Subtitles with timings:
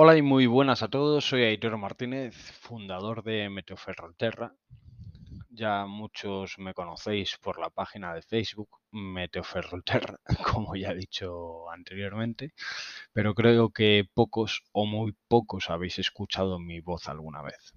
[0.00, 4.54] Hola y muy buenas a todos, soy Aitor Martínez, fundador de Meteoferrolterra.
[5.50, 10.20] Ya muchos me conocéis por la página de Facebook Meteoferrolterra,
[10.52, 12.52] como ya he dicho anteriormente,
[13.12, 17.74] pero creo que pocos o muy pocos habéis escuchado mi voz alguna vez.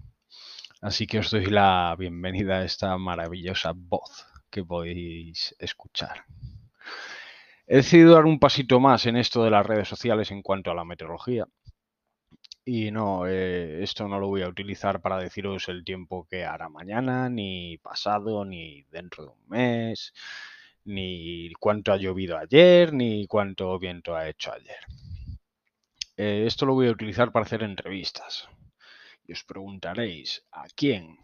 [0.79, 6.25] Así que os doy la bienvenida a esta maravillosa voz que podéis escuchar.
[7.65, 10.75] He decidido dar un pasito más en esto de las redes sociales en cuanto a
[10.75, 11.47] la meteorología
[12.65, 16.69] y no, eh, esto no lo voy a utilizar para deciros el tiempo que hará
[16.69, 20.13] mañana, ni pasado, ni dentro de un mes,
[20.85, 24.79] ni cuánto ha llovido ayer, ni cuánto viento ha hecho ayer.
[26.17, 28.47] Eh, esto lo voy a utilizar para hacer entrevistas.
[29.25, 31.17] Y os preguntaréis, ¿a quién?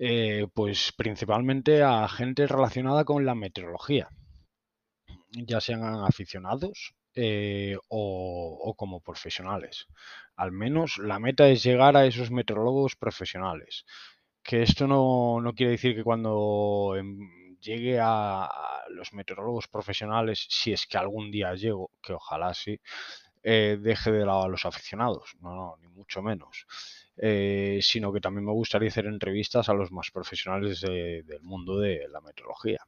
[0.00, 4.08] Eh, pues principalmente a gente relacionada con la meteorología,
[5.32, 9.86] ya sean aficionados eh, o, como profesionales.
[10.36, 13.84] Al menos la meta es llegar a esos meteorólogos profesionales.
[14.42, 18.48] Que esto no, quiere decir que cuando em, llegue a,
[18.90, 22.80] los meteorólogos profesionales, si es que algún día llego, que ojalá sí,
[23.42, 25.36] eh, deje de lado a los aficionados.
[25.40, 26.66] No, no, ni mucho menos.
[27.16, 32.08] Eh, sino que también me gustaría hacer entrevistas a los más profesionales del mundo de
[32.10, 32.80] la meteorología.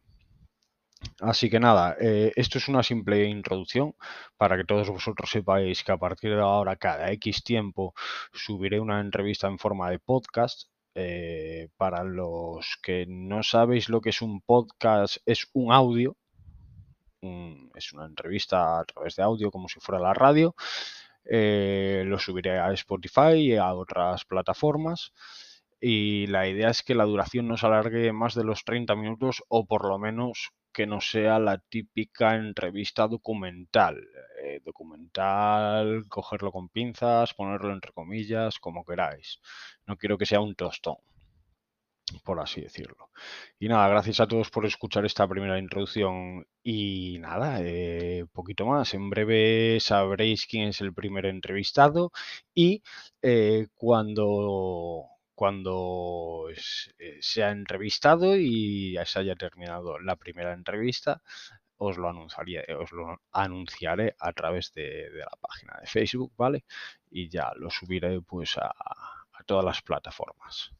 [1.21, 3.95] Así que nada, eh, esto es una simple introducción
[4.37, 7.95] para que todos vosotros sepáis que a partir de ahora, cada X tiempo,
[8.33, 10.69] subiré una entrevista en forma de podcast.
[10.99, 16.17] Eh, para los que no sabéis lo que es un podcast, es un audio.
[17.75, 20.55] es una entrevista a través de audio, como si fuera la radio.
[21.25, 25.13] Eh, lo subiré a Spotify y a otras plataformas
[25.81, 29.43] y la idea es que la duración no se alargue más de los 30 minutos
[29.49, 33.97] o por lo menos que no sea la típica entrevista documental.
[34.43, 39.41] Eh, documental, cogerlo con pinzas, ponerlo entre comillas, como queráis.
[39.87, 40.97] No quiero que sea un tostón,
[42.25, 43.11] por así decirlo.
[43.59, 46.47] Y nada, gracias a todos por escuchar esta primera introducción.
[46.63, 48.93] Y nada, eh, poquito más.
[48.93, 52.13] En breve sabréis quién es el primer entrevistado
[52.55, 52.83] y
[53.23, 56.49] eh, cuando cuando
[56.99, 61.23] eh, se ha entrevistado y se haya terminado la primera entrevista,
[61.77, 66.65] os lo anunciaré, os lo anunciaré a través de, la página de Facebook, ¿vale?
[67.11, 68.73] Y ya lo subiré pues a,
[69.45, 70.73] todas las plataformas.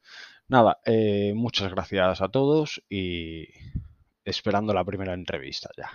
[0.49, 3.47] Nada, eh, muchas gracias a todos y
[4.25, 5.93] esperando la primera entrevista ya.